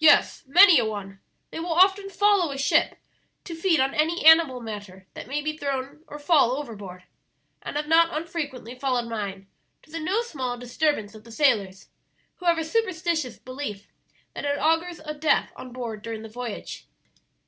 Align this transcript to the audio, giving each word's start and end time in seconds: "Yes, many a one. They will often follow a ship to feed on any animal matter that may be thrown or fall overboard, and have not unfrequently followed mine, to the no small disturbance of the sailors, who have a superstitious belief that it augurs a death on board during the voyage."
"Yes, 0.00 0.42
many 0.48 0.80
a 0.80 0.84
one. 0.84 1.20
They 1.52 1.60
will 1.60 1.72
often 1.72 2.10
follow 2.10 2.50
a 2.50 2.58
ship 2.58 2.98
to 3.44 3.54
feed 3.54 3.78
on 3.78 3.94
any 3.94 4.26
animal 4.26 4.60
matter 4.60 5.06
that 5.14 5.28
may 5.28 5.40
be 5.40 5.56
thrown 5.56 6.02
or 6.08 6.18
fall 6.18 6.56
overboard, 6.56 7.04
and 7.62 7.76
have 7.76 7.86
not 7.86 8.12
unfrequently 8.12 8.74
followed 8.76 9.06
mine, 9.08 9.46
to 9.82 9.92
the 9.92 10.00
no 10.00 10.22
small 10.22 10.58
disturbance 10.58 11.14
of 11.14 11.22
the 11.22 11.30
sailors, 11.30 11.86
who 12.38 12.46
have 12.46 12.58
a 12.58 12.64
superstitious 12.64 13.38
belief 13.38 13.86
that 14.34 14.44
it 14.44 14.58
augurs 14.58 14.98
a 15.04 15.14
death 15.14 15.52
on 15.54 15.72
board 15.72 16.02
during 16.02 16.22
the 16.22 16.28
voyage." 16.28 16.88